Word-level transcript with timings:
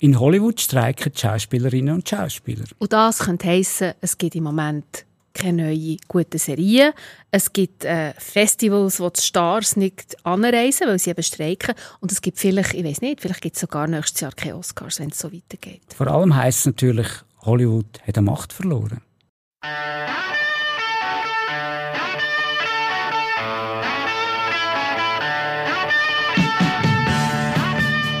In 0.00 0.18
Hollywood 0.20 0.60
streiken 0.60 1.12
die 1.12 1.18
Schauspielerinnen 1.18 1.94
und 1.94 2.08
Schauspieler. 2.08 2.64
Und 2.78 2.92
das 2.92 3.18
könnte 3.18 3.48
heissen, 3.48 3.94
es 4.00 4.16
gibt 4.16 4.36
im 4.36 4.44
Moment 4.44 5.04
keine 5.34 5.64
neuen 5.64 5.98
guten 6.06 6.38
Serien. 6.38 6.92
Es 7.30 7.52
gibt 7.52 7.84
äh, 7.84 8.12
Festivals, 8.14 9.00
wo 9.00 9.08
die 9.10 9.20
Stars 9.20 9.76
nicht 9.76 10.16
anreisen, 10.24 10.88
weil 10.88 10.98
sie 10.98 11.10
eben 11.10 11.22
streiken. 11.22 11.74
Und 12.00 12.12
es 12.12 12.20
gibt 12.20 12.38
vielleicht, 12.38 12.74
ich 12.74 12.84
weiß 12.84 13.00
nicht, 13.00 13.20
vielleicht 13.20 13.40
gibt 13.40 13.56
es 13.56 13.60
sogar 13.60 13.86
nächstes 13.86 14.20
Jahr 14.20 14.32
keine 14.32 14.56
Oscars, 14.56 15.00
wenn 15.00 15.10
es 15.10 15.18
so 15.18 15.32
weitergeht. 15.32 15.82
Vor 15.96 16.06
allem 16.08 16.34
heisst 16.34 16.60
es 16.60 16.66
natürlich, 16.66 17.08
Hollywood 17.42 18.00
hat 18.06 18.18
eine 18.18 18.24
Macht 18.24 18.52
verloren. 18.52 19.00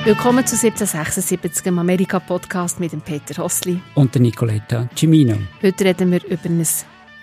Willkommen 0.08 0.46
zu 0.46 0.56
1776 0.56 1.66
im 1.66 1.78
Amerika-Podcast 1.78 2.80
mit 2.80 2.92
dem 2.92 3.02
Peter 3.02 3.42
Hossli. 3.42 3.78
Und 3.94 4.14
der 4.14 4.22
Nicoletta 4.22 4.88
Cimino. 4.96 5.36
Heute 5.62 5.84
reden 5.84 6.10
wir 6.10 6.24
über 6.24 6.46
ein 6.46 6.66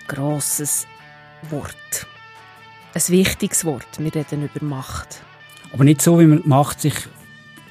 grosses 0.07 0.85
Wort. 1.49 2.05
Ein 2.93 3.01
wichtiges 3.07 3.65
Wort. 3.65 3.87
Wir 3.97 4.13
reden 4.13 4.43
über 4.43 4.63
Macht. 4.63 5.23
Aber 5.73 5.83
nicht 5.83 5.99
so, 5.99 6.19
wie 6.19 6.27
man 6.27 6.43
Macht 6.45 6.79
sich 6.79 6.93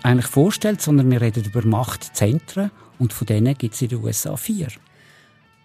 eigentlich 0.02 0.26
vorstellt, 0.26 0.82
sondern 0.82 1.08
wir 1.12 1.20
reden 1.20 1.44
über 1.44 1.64
Machtzentren. 1.64 2.72
Und 2.98 3.12
von 3.12 3.28
denen 3.28 3.56
gibt 3.56 3.76
es 3.76 3.82
in 3.82 3.90
den 3.90 4.02
USA 4.02 4.36
vier. 4.36 4.66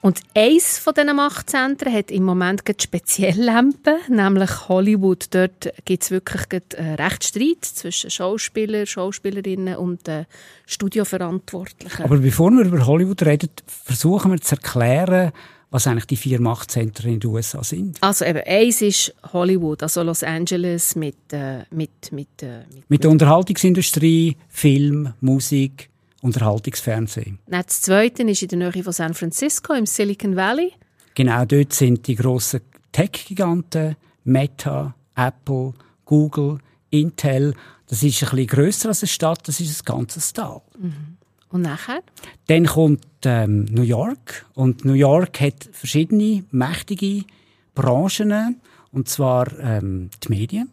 Und 0.02 0.21
eins 0.34 0.77
von 0.77 0.94
diesen 0.94 1.16
Machtzentren 1.16 1.94
hat 1.94 2.09
im 2.09 2.23
Moment 2.23 2.63
speziell 2.81 3.38
Lampen, 3.38 3.98
nämlich 4.07 4.70
Hollywood. 4.70 5.26
Dort 5.31 5.73
gibt 5.84 6.03
es 6.03 6.12
wirklich 6.12 6.44
einen 6.52 6.98
äh, 6.98 7.03
Rechtsstreit 7.03 7.66
zwischen 7.66 8.09
Schauspielern, 8.09 8.85
Schauspielerinnen 8.85 9.76
und 9.76 10.07
äh, 10.07 10.23
Studioverantwortlichen. 10.66 12.05
Aber 12.05 12.17
bevor 12.17 12.49
wir 12.52 12.66
über 12.66 12.85
Hollywood 12.85 13.23
reden, 13.23 13.49
versuchen 13.67 14.31
wir 14.31 14.40
zu 14.40 14.55
erklären, 14.55 15.34
was 15.70 15.85
eigentlich 15.85 16.07
die 16.07 16.15
vier 16.15 16.40
Machtzentren 16.40 17.13
in 17.13 17.20
den 17.20 17.29
USA 17.29 17.63
sind. 17.63 17.98
Also 18.02 18.26
eben, 18.26 18.41
eins 18.46 18.81
ist 18.81 19.13
Hollywood, 19.34 19.84
also 19.84 20.02
Los 20.02 20.24
Angeles 20.24 20.96
mit, 20.96 21.18
äh, 21.31 21.65
mit, 21.71 22.12
mit, 22.12 22.41
äh, 22.41 22.59
mit, 22.74 22.90
mit 22.90 23.04
der 23.04 23.12
Unterhaltungsindustrie, 23.12 24.37
Film, 24.48 25.13
Musik, 25.20 25.90
Unterhaltungsfernsehen. 26.21 27.39
das 27.48 27.81
Zweite 27.81 28.23
ist 28.23 28.41
in 28.41 28.49
der 28.49 28.71
Nähe 28.71 28.84
von 28.84 28.93
San 28.93 29.13
Francisco, 29.13 29.73
im 29.73 29.85
Silicon 29.85 30.35
Valley. 30.35 30.73
Genau, 31.15 31.45
dort 31.45 31.73
sind 31.73 32.07
die 32.07 32.15
grossen 32.15 32.62
Tech-Giganten, 32.91 33.95
Meta, 34.23 34.95
Apple, 35.15 35.73
Google, 36.05 36.59
Intel. 36.90 37.53
Das 37.87 38.03
ist 38.03 38.21
ein 38.23 38.29
bisschen 38.29 38.47
grösser 38.47 38.90
als 38.90 39.03
eine 39.03 39.07
Stadt, 39.07 39.47
das 39.47 39.59
ist 39.59 39.81
ein 39.81 39.85
ganzes 39.85 40.34
Tal. 40.34 40.62
Mhm. 40.77 41.17
Und 41.49 41.62
nachher? 41.62 42.01
Dann 42.47 42.65
kommt 42.65 43.05
ähm, 43.25 43.65
New 43.65 43.81
York. 43.81 44.45
Und 44.53 44.85
New 44.85 44.93
York 44.93 45.41
hat 45.41 45.70
verschiedene 45.71 46.43
mächtige 46.51 47.25
Branchen. 47.73 48.62
Und 48.91 49.09
zwar 49.09 49.57
ähm, 49.59 50.09
die 50.23 50.29
Medien 50.29 50.71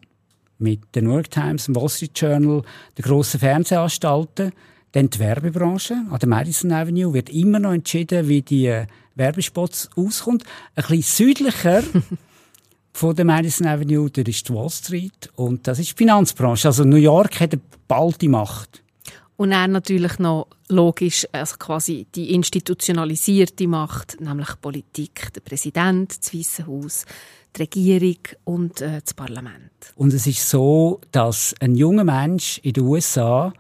mit 0.59 0.81
der 0.95 1.03
New 1.03 1.13
York 1.13 1.31
Times, 1.31 1.67
dem 1.67 1.77
Wall 1.77 1.89
Street 1.89 2.19
Journal, 2.19 2.63
den 2.97 3.03
grossen 3.03 3.41
Fernsehanstalten. 3.41 4.53
Dann 4.97 5.11
die 5.11 5.19
Werbebranche 5.19 6.07
an 6.11 6.19
der 6.19 6.27
Madison 6.27 6.73
Avenue 6.73 7.13
wird 7.13 7.29
immer 7.29 7.59
noch 7.59 7.75
entschieden, 7.75 8.29
wie 8.29 8.41
die 8.41 8.65
äh, 8.65 8.87
Werbespots 9.15 9.91
auskommt. 9.95 10.43
Ein 10.75 10.85
bisschen 10.89 11.03
südlicher 11.03 11.83
von 12.95 13.15
der 13.15 13.27
Madison 13.27 13.67
Avenue, 13.67 14.11
da 14.11 14.23
ist 14.23 14.49
die 14.49 14.55
Wall 14.55 14.71
Street 14.71 15.29
und 15.35 15.69
das 15.69 15.81
ist 15.81 15.91
die 15.91 15.97
Finanzbranche. 15.97 16.69
Also 16.69 16.85
New 16.85 16.97
York 16.97 17.41
hat 17.41 17.53
eine 17.53 17.61
ballte 17.87 18.27
Macht. 18.31 18.83
Und 19.37 19.51
dann 19.51 19.73
natürlich 19.73 20.19
noch 20.19 20.47
logisch, 20.71 21.27
also 21.31 21.57
quasi 21.59 22.07
die 22.15 22.33
institutionalisierte 22.33 23.69
Macht, 23.69 24.19
nämlich 24.19 24.49
Politik, 24.63 25.31
der 25.35 25.43
Präsident, 25.43 26.21
das 26.21 26.33
Weiße 26.33 26.67
Haus, 26.67 27.05
die 27.55 27.61
Regierung 27.61 28.21
und 28.45 28.81
äh, 28.81 29.03
das 29.05 29.13
Parlament. 29.13 29.93
Und 29.95 30.15
es 30.15 30.27
ist 30.27 30.49
so, 30.49 31.03
dass 31.13 31.55
ein 31.61 31.75
junger 31.75 32.05
Mensch 32.05 32.61
in 32.63 32.73
den 32.73 32.85
USA 32.85 33.53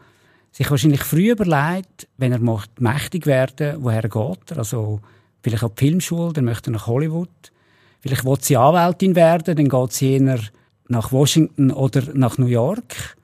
sich 0.57 0.71
wahrscheinlich 0.71 1.03
früh 1.03 1.33
überlegt, 1.33 2.09
wenn 2.17 2.33
er 2.33 2.41
mächtig 2.79 3.27
werden 3.27 3.77
woher 3.83 4.03
geht 4.03 4.51
er. 4.51 4.59
Also 4.59 5.01
vielleicht 5.43 5.65
auch 5.65 5.75
die 5.75 5.85
Filmschule, 5.85 6.33
dann 6.33 6.47
möchte 6.47 6.71
er 6.71 6.73
nach 6.73 6.87
Hollywood. 6.87 7.29
Vielleicht 8.01 8.25
will 8.25 8.39
sie 8.41 8.57
Anwältin 8.57 9.15
werden, 9.15 9.55
dann 9.55 9.69
geht 9.69 9.93
sie 9.93 10.15
eher 10.15 10.41
nach 10.89 11.13
Washington 11.13 11.71
oder 11.71 12.03
nach 12.15 12.39
New 12.39 12.47
York. 12.47 13.19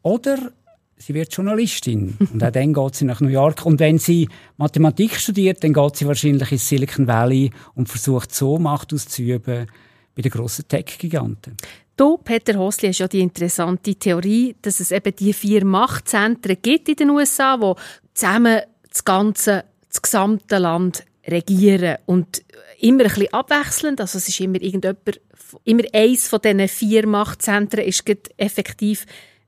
Oder 0.00 0.50
sie 0.96 1.12
wird 1.12 1.34
Journalistin. 1.36 2.16
Und 2.32 2.42
auch 2.42 2.52
dann 2.52 2.72
geht 2.72 2.94
sie 2.94 3.04
nach 3.04 3.20
New 3.20 3.28
York. 3.28 3.66
Und 3.66 3.80
wenn 3.80 3.98
sie 3.98 4.26
Mathematik 4.56 5.16
studiert, 5.16 5.62
dann 5.62 5.74
geht 5.74 5.96
sie 5.96 6.06
wahrscheinlich 6.06 6.52
ins 6.52 6.68
Silicon 6.68 7.06
Valley 7.06 7.50
und 7.74 7.90
versucht 7.90 8.34
so 8.34 8.58
Macht 8.58 8.94
auszuüben 8.94 9.66
bei 10.14 10.22
den 10.22 10.30
grossen 10.30 10.66
Tech-Giganten. 10.66 11.54
Du, 11.98 12.16
Peter 12.16 12.54
Hosli, 12.54 12.90
hast 12.90 13.00
ja 13.00 13.08
die 13.08 13.18
interessante 13.18 13.96
Theorie, 13.96 14.54
dass 14.62 14.78
es 14.78 14.92
eben 14.92 15.16
die 15.16 15.32
vier 15.32 15.64
Machtzentren 15.64 16.56
gibt 16.62 16.88
in 16.88 16.94
den 16.94 17.10
USA, 17.10 17.56
die 17.56 17.72
zusammen 18.14 18.60
das 18.88 19.04
ganze, 19.04 19.64
das 19.88 20.00
gesamte 20.00 20.58
Land 20.58 21.04
regieren 21.26 21.96
und 22.06 22.44
immer 22.78 23.02
ein 23.02 23.08
bisschen 23.08 23.34
abwechselnd. 23.34 24.00
Also 24.00 24.18
es 24.18 24.28
ist 24.28 24.38
immer 24.38 24.62
irgendjemand, 24.62 25.20
immer 25.64 25.82
eins 25.92 26.28
von 26.28 26.40
diesen 26.40 26.68
vier 26.68 27.04
Machtzentren 27.04 27.84
ist 27.84 28.04
effektiv 28.36 29.04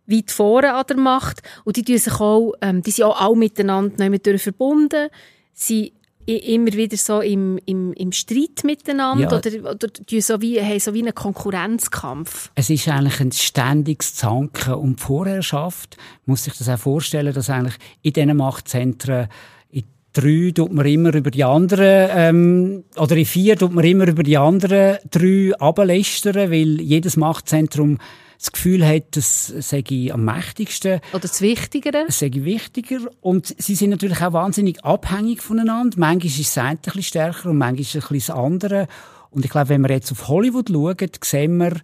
weit 0.07 0.33
vorne 0.33 0.75
an 0.75 0.87
der 0.89 0.97
Macht 0.97 1.43
und 1.65 1.77
die, 1.77 1.99
sich 1.99 2.15
auch, 2.15 2.55
ähm, 2.63 2.83
die 2.83 2.91
sind 2.91 3.05
auch 3.05 3.21
alle 3.21 3.37
miteinander 3.37 4.39
verbunden. 4.41 5.09
Sie 5.53 5.93
immer 6.27 6.73
wieder 6.73 6.97
so 6.97 7.21
im, 7.21 7.59
im, 7.67 7.93
im 7.95 8.13
Streit 8.13 8.65
miteinander 8.65 9.31
ja. 9.31 9.37
oder, 9.37 9.71
oder 9.71 9.89
die 9.89 10.21
so 10.21 10.41
wie, 10.41 10.61
haben 10.61 10.79
so 10.79 10.95
wie 10.95 11.03
einen 11.03 11.15
Konkurrenzkampf? 11.15 12.51
Es 12.55 12.71
ist 12.71 12.89
eigentlich 12.89 13.21
ein 13.21 13.33
ständiges 13.33 14.15
Zanken 14.15 14.75
um 14.75 14.97
die 14.97 15.03
Vorherrschaft. 15.03 15.97
Man 16.27 16.33
muss 16.33 16.45
sich 16.45 16.55
das 16.55 16.69
auch 16.69 16.79
vorstellen, 16.79 17.35
dass 17.35 17.51
eigentlich 17.51 17.77
in 18.03 18.13
diesen 18.13 18.37
Machtzentren 18.37 19.29
in 19.71 19.85
drei 20.13 20.53
tut 20.55 20.73
man 20.73 20.87
immer 20.87 21.15
über 21.15 21.31
die 21.31 21.45
anderen, 21.45 22.11
ähm, 22.13 22.85
oder 22.97 23.17
in 23.17 23.27
vier 23.27 23.57
tut 23.57 23.73
man 23.73 23.85
immer 23.85 24.07
über 24.07 24.23
die 24.23 24.37
anderen 24.37 24.99
drei 25.11 25.53
ablästern, 25.59 26.51
weil 26.51 26.81
jedes 26.81 27.17
Machtzentrum 27.17 27.99
das 28.41 28.53
Gefühl 28.53 28.87
hat, 28.87 29.17
das 29.17 29.49
sei 29.49 29.85
am 30.13 30.25
mächtigsten. 30.25 31.01
Oder 31.13 31.21
das 31.21 31.43
Wichtigere. 31.43 32.05
Das 32.07 32.21
sei 32.21 32.31
wichtiger. 32.33 33.01
Und 33.21 33.55
sie 33.59 33.75
sind 33.75 33.91
natürlich 33.91 34.23
auch 34.23 34.33
wahnsinnig 34.33 34.83
abhängig 34.83 35.43
voneinander. 35.43 35.99
Manchmal 35.99 36.27
ist 36.27 36.39
das 36.39 36.59
eine 36.59 36.71
ein 36.71 36.79
bisschen 36.79 37.03
stärker 37.03 37.51
und 37.51 37.59
manchmal 37.59 37.81
ist 37.81 37.95
ein 37.95 38.01
bisschen 38.01 38.19
das 38.19 38.31
andere. 38.31 38.89
Und 39.31 39.45
ich 39.45 39.51
glaube, 39.51 39.69
wenn 39.69 39.83
wir 39.83 39.91
jetzt 39.91 40.11
auf 40.11 40.29
Hollywood 40.29 40.71
schauen, 40.71 41.11
sehen 41.23 41.59
wir 41.59 41.77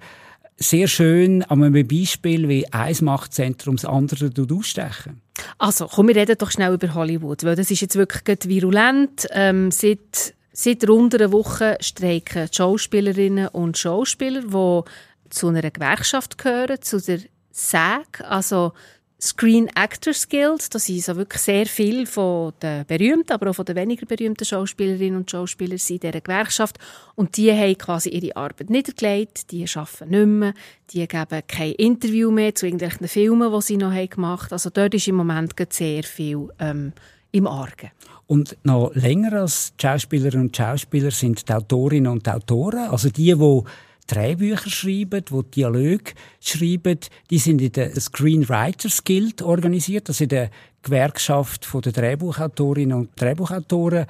sehr 0.56 0.88
schön 0.88 1.42
an 1.42 1.62
einem 1.62 1.86
Beispiel, 1.86 2.48
wie 2.48 2.72
ein 2.72 2.96
Machtzentrum 3.02 3.76
das 3.76 3.84
andere 3.84 4.30
ausstechen. 4.50 5.20
Also, 5.58 5.86
komm, 5.86 6.08
wir 6.08 6.16
reden 6.16 6.38
doch 6.38 6.50
schnell 6.50 6.72
über 6.72 6.94
Hollywood, 6.94 7.44
weil 7.44 7.56
das 7.56 7.70
ist 7.70 7.82
jetzt 7.82 7.96
wirklich 7.96 8.38
virulent. 8.44 9.26
Ähm, 9.32 9.70
seit, 9.70 10.34
seit 10.52 10.88
rund 10.88 11.14
einer 11.14 11.30
Woche 11.30 11.76
streiken 11.80 12.48
Schauspielerinnen 12.50 13.48
und 13.48 13.76
Schauspieler, 13.76 14.40
die 14.40 14.90
zu 15.36 15.48
einer 15.48 15.70
Gewerkschaft 15.70 16.38
gehören, 16.38 16.80
zu 16.80 17.00
der 17.00 17.20
SAG, 17.52 18.22
also 18.22 18.72
Screen 19.20 19.68
Actors 19.74 20.28
Guild. 20.28 20.74
Da 20.74 20.78
sind 20.78 21.02
so 21.02 21.16
wirklich 21.16 21.42
sehr 21.42 21.66
viele 21.66 22.06
von 22.06 22.52
den 22.62 22.84
berühmten, 22.86 23.32
aber 23.32 23.50
auch 23.50 23.54
von 23.54 23.64
den 23.64 23.76
weniger 23.76 24.06
berühmten 24.06 24.44
Schauspielerinnen 24.44 25.16
und 25.16 25.30
Schauspielern 25.30 25.78
in 25.88 26.00
dieser 26.00 26.20
Gewerkschaft. 26.20 26.78
Und 27.14 27.36
die 27.36 27.50
haben 27.52 27.78
quasi 27.78 28.10
ihre 28.10 28.36
Arbeit 28.36 28.70
niedergelegt, 28.70 29.50
die 29.50 29.66
arbeiten 29.74 30.10
nicht 30.10 30.26
mehr, 30.26 30.54
die 30.90 31.06
geben 31.06 31.42
kein 31.46 31.72
Interview 31.72 32.30
mehr 32.30 32.54
zu 32.54 32.66
irgendwelchen 32.66 33.08
Filmen, 33.08 33.52
die 33.52 33.62
sie 33.62 33.76
noch 33.76 33.92
gemacht 34.08 34.46
haben. 34.46 34.52
Also 34.52 34.70
dort 34.70 34.94
ist 34.94 35.08
im 35.08 35.16
Moment 35.16 35.54
sehr 35.70 36.02
viel 36.02 36.48
ähm, 36.58 36.92
im 37.32 37.46
Argen. 37.46 37.90
Und 38.26 38.56
noch 38.64 38.94
länger 38.94 39.34
als 39.34 39.72
Schauspielerinnen 39.80 40.48
und 40.48 40.56
Schauspieler 40.56 41.10
sind 41.10 41.48
die 41.48 41.52
Autorinnen 41.52 42.10
und 42.10 42.28
Autoren, 42.28 42.88
also 42.90 43.08
die, 43.08 43.34
die 43.34 43.62
Drehbücher 44.06 44.70
schreiben, 44.70 45.24
die 45.24 45.50
Dialoge 45.50 46.12
schreiben, 46.40 46.98
die 47.30 47.38
sind 47.38 47.60
in 47.60 47.72
der 47.72 47.98
Screenwriters 48.00 49.04
Guild 49.04 49.42
organisiert, 49.42 50.08
also 50.08 50.24
in 50.24 50.30
der 50.30 50.50
Gewerkschaft 50.82 51.68
der 51.84 51.92
Drehbuchautorinnen 51.92 52.96
und 52.96 53.20
Drehbuchautoren. 53.20 54.06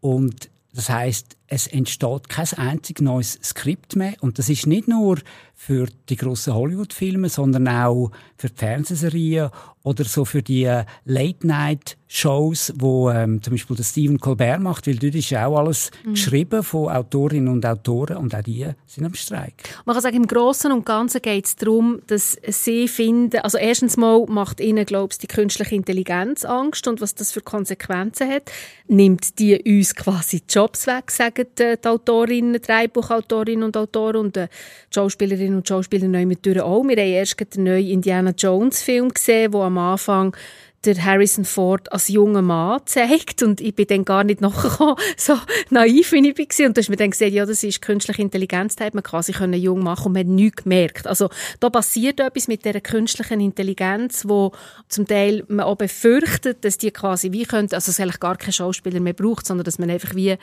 Und 0.00 0.50
das 0.72 0.88
heißt, 0.88 1.36
es 1.54 1.68
entsteht 1.68 2.28
kein 2.28 2.52
einziges 2.56 3.02
neues 3.02 3.38
Skript 3.42 3.94
mehr. 3.94 4.14
Und 4.20 4.38
das 4.38 4.48
ist 4.48 4.66
nicht 4.66 4.88
nur 4.88 5.18
für 5.54 5.86
die 6.08 6.16
grossen 6.16 6.54
Hollywood-Filme, 6.54 7.28
sondern 7.28 7.68
auch 7.68 8.10
für 8.36 8.48
die 8.48 8.56
Fernsehserien 8.56 9.50
oder 9.84 10.04
so 10.04 10.24
für 10.24 10.42
die 10.42 10.64
äh, 10.64 10.84
Late-Night-Shows, 11.04 12.72
wo 12.78 13.10
ähm, 13.10 13.42
zum 13.42 13.52
Beispiel 13.52 13.76
der 13.76 13.84
Stephen 13.84 14.18
Colbert 14.18 14.60
macht, 14.60 14.86
weil 14.86 14.96
dort 14.96 15.14
ist 15.14 15.30
ja 15.30 15.46
auch 15.46 15.58
alles 15.58 15.90
mhm. 16.04 16.14
geschrieben 16.14 16.62
von 16.62 16.88
Autorinnen 16.88 17.48
und 17.48 17.64
Autoren 17.64 18.16
und 18.16 18.34
auch 18.34 18.42
die 18.42 18.66
sind 18.86 19.04
am 19.04 19.14
Streik. 19.14 19.54
Man 19.84 19.94
kann 19.94 20.02
sagen, 20.02 20.16
im 20.16 20.26
Großen 20.26 20.72
und 20.72 20.86
Ganzen 20.86 21.20
geht 21.20 21.44
es 21.44 21.56
darum, 21.56 22.00
dass 22.06 22.36
sie 22.48 22.88
finden, 22.88 23.40
also 23.40 23.58
erstens 23.58 23.96
mal 23.96 24.24
macht 24.26 24.60
ihnen, 24.60 24.86
glaubst 24.86 25.22
die 25.22 25.28
künstliche 25.28 25.74
Intelligenz 25.74 26.44
Angst 26.44 26.88
und 26.88 27.02
was 27.02 27.14
das 27.14 27.30
für 27.30 27.42
Konsequenzen 27.42 28.28
hat, 28.30 28.50
nimmt 28.88 29.38
die 29.38 29.62
uns 29.62 29.94
quasi 29.94 30.42
Jobs 30.48 30.86
weg, 30.86 31.10
sagen 31.10 31.43
die 31.58 31.76
Autorinnen, 31.84 32.60
Drehbuchautorinnen 32.60 33.64
und 33.64 33.76
Autoren 33.76 34.16
und 34.16 34.36
die 34.36 34.46
Schauspielerinnen 34.92 35.56
und 35.56 35.68
Schauspieler 35.68 36.08
neu 36.08 36.26
mit 36.26 36.46
auch. 36.46 36.84
Wir 36.84 36.96
haben 36.96 37.12
erst 37.12 37.54
den 37.54 37.64
neuen 37.64 37.86
Indiana 37.86 38.32
Jones 38.36 38.82
Film 38.82 39.08
gesehen, 39.08 39.52
wo 39.52 39.62
am 39.62 39.78
Anfang 39.78 40.36
der 40.84 41.02
Harrison 41.04 41.44
Ford 41.44 41.90
als 41.92 42.08
junger 42.08 42.42
Mann 42.42 42.80
zeigt 42.84 43.42
und 43.42 43.60
ich 43.60 43.74
bin 43.74 43.86
dann 43.86 44.04
gar 44.04 44.24
nicht 44.24 44.40
nachgekommen, 44.40 44.96
so 45.16 45.36
naiv 45.70 46.12
wie 46.12 46.28
ich 46.28 46.38
war 46.38 46.66
und 46.66 46.76
da 46.76 46.80
hast 46.80 46.88
mir 46.88 46.96
dann 46.96 47.10
gesagt, 47.10 47.32
ja, 47.32 47.46
das 47.46 47.62
ist 47.62 47.82
künstliche 47.82 48.22
Intelligenz, 48.22 48.76
da 48.76 48.84
hat 48.84 48.94
man 48.94 49.02
quasi 49.02 49.32
können 49.32 49.60
jung 49.60 49.82
machen 49.82 50.06
und 50.06 50.12
man 50.12 50.20
hat 50.20 50.26
nichts 50.26 50.62
gemerkt. 50.62 51.06
Also 51.06 51.30
da 51.60 51.70
passiert 51.70 52.20
etwas 52.20 52.48
mit 52.48 52.64
der 52.64 52.80
künstlichen 52.80 53.40
Intelligenz, 53.40 54.24
wo 54.26 54.52
zum 54.88 55.06
Teil 55.06 55.44
man 55.48 55.66
auch 55.66 55.76
befürchtet, 55.76 56.64
dass 56.64 56.78
die 56.78 56.90
quasi 56.90 57.32
wie 57.32 57.44
könnte, 57.44 57.76
also 57.76 57.90
es 57.90 58.00
eigentlich 58.00 58.20
gar 58.20 58.36
kein 58.36 58.52
Schauspieler 58.52 59.00
mehr 59.00 59.14
braucht, 59.14 59.46
sondern 59.46 59.64
dass 59.64 59.78
man 59.78 59.90
einfach 59.90 60.14
wie 60.14 60.36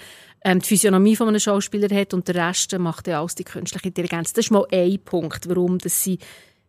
ähm, 0.44 0.59
die 0.59 0.67
Physiognomie 0.67 1.15
von 1.15 1.27
einem 1.27 1.39
Schauspieler 1.39 1.95
hat 1.95 2.13
und 2.13 2.27
der 2.27 2.35
Rest 2.35 2.77
macht 2.77 3.07
ja 3.07 3.19
alles 3.19 3.35
die 3.35 3.44
künstliche 3.44 3.87
Intelligenz. 3.87 4.33
Das 4.33 4.45
ist 4.45 4.51
mal 4.51 4.65
ein 4.71 4.99
Punkt, 5.03 5.47
warum 5.47 5.77
dass 5.77 6.03
sie 6.03 6.19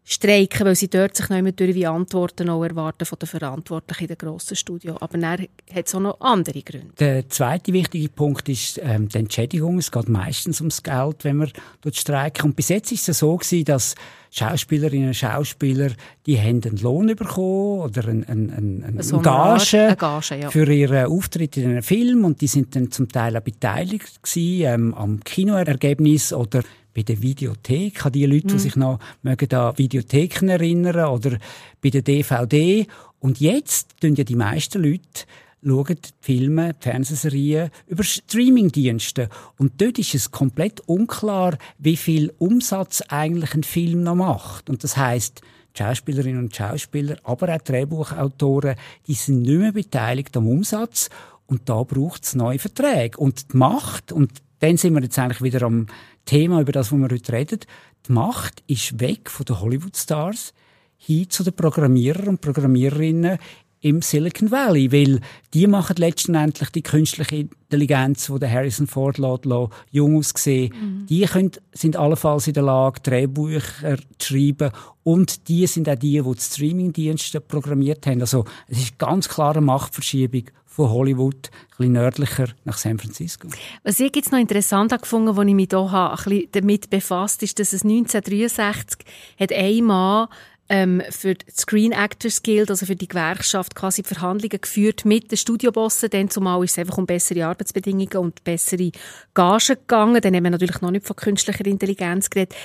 streiken, 0.04 0.66
weil 0.66 0.74
sie 0.74 0.88
dort 0.88 1.16
sich 1.16 1.28
nicht 1.28 1.42
mehr 1.42 1.52
durch 1.52 1.74
wie 1.74 1.86
Antworten 1.86 2.48
auch 2.48 2.64
erwarten 2.64 3.04
von 3.04 3.18
den 3.18 3.28
Verantwortlichen 3.28 4.02
in 4.02 4.08
den 4.08 4.18
grossen 4.18 4.56
Studio. 4.56 4.96
Aber 5.00 5.16
dann 5.16 5.40
hat 5.40 5.86
es 5.86 5.94
auch 5.94 6.00
noch 6.00 6.20
andere 6.20 6.62
Gründe. 6.62 6.88
Der 6.98 7.28
zweite 7.28 7.72
wichtige 7.72 8.08
Punkt 8.08 8.48
ist 8.48 8.80
ähm, 8.82 9.08
die 9.08 9.18
Entschädigung. 9.18 9.78
Es 9.78 9.92
geht 9.92 10.08
meistens 10.08 10.60
ums 10.60 10.82
Geld, 10.82 11.24
wenn 11.24 11.36
man 11.36 11.52
dort 11.82 11.96
streiken. 11.96 12.50
Und 12.50 12.56
bis 12.56 12.68
jetzt 12.68 12.90
ist 12.90 13.08
es 13.08 13.18
so 13.18 13.36
gewesen, 13.36 13.64
dass 13.64 13.94
Schauspielerinnen 14.32 15.08
und 15.08 15.14
Schauspieler, 15.14 15.90
die 16.26 16.40
haben 16.40 16.62
einen 16.64 16.78
Lohn 16.78 17.14
bekommen 17.14 17.82
oder 17.82 18.08
einen, 18.08 18.24
einen, 18.24 18.82
einen, 18.82 19.02
so 19.02 19.20
Gage, 19.20 19.78
eine 19.78 19.96
Gage 19.96 20.36
ja. 20.40 20.50
für 20.50 20.72
ihren 20.72 21.06
Auftritt 21.06 21.58
in 21.58 21.70
einem 21.70 21.82
Film 21.82 22.24
und 22.24 22.40
die 22.40 22.46
sind 22.46 22.74
dann 22.74 22.90
zum 22.90 23.08
Teil 23.08 23.36
auch 23.36 23.42
beteiligt 23.42 24.22
gewesen, 24.22 24.64
ähm, 24.64 24.94
am 24.94 25.20
Kinoergebnis 25.22 26.32
oder 26.32 26.62
bei 26.94 27.02
der 27.02 27.22
Videothek, 27.22 28.06
an 28.06 28.12
die 28.12 28.26
Leute, 28.26 28.48
mhm. 28.48 28.50
die 28.52 28.58
sich 28.58 28.76
noch 28.76 28.98
mögen 29.22 29.52
an 29.54 29.78
Videotheken 29.78 30.48
erinnern 30.48 31.08
oder 31.08 31.38
bei 31.80 31.90
der 31.90 32.02
DVD. 32.02 32.86
Und 33.20 33.40
jetzt 33.40 34.00
tun 34.00 34.14
ja 34.14 34.24
die 34.24 34.36
meisten 34.36 34.82
Leute 34.82 35.26
schauen 35.64 35.96
die 35.96 36.10
Filme, 36.20 36.74
die 36.74 36.82
Fernsehserien 36.82 37.70
über 37.86 38.02
Streamingdienste. 38.02 39.28
Und 39.58 39.80
dort 39.80 39.98
ist 39.98 40.14
es 40.14 40.30
komplett 40.30 40.80
unklar, 40.86 41.56
wie 41.78 41.96
viel 41.96 42.32
Umsatz 42.38 43.02
eigentlich 43.08 43.54
ein 43.54 43.62
Film 43.62 44.02
noch 44.02 44.16
macht. 44.16 44.68
Und 44.68 44.82
das 44.82 44.96
heißt, 44.96 45.40
Schauspielerinnen 45.76 46.42
und 46.42 46.54
Schauspieler, 46.54 47.16
aber 47.24 47.54
auch 47.54 47.62
Drehbuchautoren, 47.62 48.76
die 49.06 49.14
sind 49.14 49.42
nicht 49.42 49.58
mehr 49.58 49.72
beteiligt 49.72 50.36
am 50.36 50.48
Umsatz. 50.48 51.08
Und 51.46 51.68
da 51.68 51.82
braucht 51.82 52.24
es 52.24 52.34
neue 52.34 52.58
Verträge. 52.58 53.18
Und 53.18 53.52
die 53.52 53.56
Macht, 53.56 54.12
und 54.12 54.30
dann 54.62 54.76
sind 54.76 54.94
wir 54.94 55.02
jetzt 55.02 55.18
eigentlich 55.18 55.42
wieder 55.42 55.62
am 55.66 55.86
Thema, 56.24 56.60
über 56.60 56.70
das, 56.70 56.92
wo 56.92 56.96
wir 56.96 57.08
heute 57.10 57.32
reden. 57.32 57.58
Die 58.06 58.12
Macht 58.12 58.62
ist 58.68 59.00
weg 59.00 59.28
von 59.28 59.44
den 59.44 59.60
Hollywood-Stars 59.60 60.54
hin 60.96 61.28
zu 61.28 61.42
den 61.42 61.54
Programmierern 61.54 62.28
und 62.28 62.40
Programmiererinnen 62.40 63.38
im 63.80 64.00
Silicon 64.02 64.52
Valley, 64.52 64.92
weil 64.92 65.20
die 65.52 65.66
machen 65.66 65.96
letztendlich 65.98 66.70
die 66.70 66.82
künstliche 66.82 67.48
Intelligenz, 67.48 68.30
wo 68.30 68.38
der 68.38 68.52
Harrison 68.52 68.86
Ford 68.86 69.18
lässt, 69.18 69.44
lässt, 69.44 69.70
jung 69.90 70.16
aussehen. 70.16 70.72
Mhm. 70.72 71.06
Die 71.06 71.22
können, 71.22 71.50
sind 71.72 71.96
allenfalls 71.96 72.46
in 72.46 72.54
der 72.54 72.62
Lage, 72.62 73.00
Drehbücher 73.00 73.96
zu 74.18 74.34
schreiben 74.34 74.70
und 75.02 75.48
die 75.48 75.66
sind 75.66 75.88
auch 75.88 75.96
die, 75.96 76.22
die 76.22 76.34
die 76.34 76.40
Streamingdienste 76.40 77.40
programmiert 77.40 78.06
haben. 78.06 78.20
Also 78.20 78.44
es 78.68 78.78
ist 78.78 78.98
ganz 79.00 79.28
klare 79.28 79.60
Machtverschiebung 79.60 80.44
von 80.72 80.90
Hollywood, 80.90 81.50
ein 81.52 81.76
bisschen 81.76 81.92
nördlicher 81.92 82.48
nach 82.64 82.78
San 82.78 82.98
Francisco. 82.98 83.48
Was 83.84 84.00
ich 84.00 84.14
jetzt 84.16 84.32
noch 84.32 84.38
interessant 84.38 84.90
gefunden, 84.90 85.28
als 85.28 85.46
ich 85.46 85.54
mich 85.54 85.68
hier 85.70 85.92
ein 85.92 86.16
bisschen 86.16 86.48
damit 86.52 86.90
befasst, 86.90 87.42
ist, 87.42 87.58
dass 87.58 87.72
es 87.72 87.82
1963 87.82 89.06
hat 89.38 89.52
ein 89.52 89.84
Mann 89.84 90.28
ähm, 90.70 91.02
für 91.10 91.34
die 91.34 91.44
Screen 91.50 91.92
Actors 91.92 92.42
Guild, 92.42 92.70
also 92.70 92.86
für 92.86 92.96
die 92.96 93.08
Gewerkschaft, 93.08 93.74
quasi 93.74 94.02
Verhandlungen 94.02 94.60
geführt 94.60 95.04
mit 95.04 95.30
den 95.30 95.36
Studiobossen. 95.36 96.08
Dann 96.08 96.30
zumal 96.30 96.64
ist 96.64 96.72
es 96.72 96.78
einfach 96.78 96.96
um 96.96 97.04
bessere 97.04 97.44
Arbeitsbedingungen 97.44 98.16
und 98.16 98.42
bessere 98.42 98.92
Gagen 99.34 99.76
gegangen. 99.76 100.22
Dann 100.22 100.34
haben 100.34 100.44
wir 100.44 100.50
natürlich 100.50 100.80
noch 100.80 100.90
nicht 100.90 101.06
von 101.06 101.16
künstlicher 101.16 101.66
Intelligenz 101.66 102.30
geredet 102.30 102.56